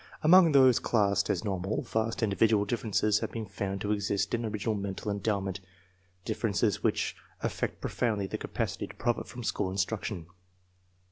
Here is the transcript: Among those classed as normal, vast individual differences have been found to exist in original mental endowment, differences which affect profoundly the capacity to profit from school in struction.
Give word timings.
Among 0.23 0.51
those 0.51 0.79
classed 0.79 1.29
as 1.29 1.43
normal, 1.45 1.83
vast 1.83 2.23
individual 2.23 2.65
differences 2.65 3.19
have 3.19 3.31
been 3.31 3.45
found 3.45 3.81
to 3.81 3.91
exist 3.91 4.33
in 4.33 4.43
original 4.43 4.73
mental 4.73 5.11
endowment, 5.11 5.59
differences 6.25 6.81
which 6.81 7.15
affect 7.41 7.81
profoundly 7.81 8.25
the 8.25 8.39
capacity 8.39 8.87
to 8.87 8.95
profit 8.95 9.27
from 9.27 9.43
school 9.43 9.69
in 9.69 9.77
struction. 9.77 10.25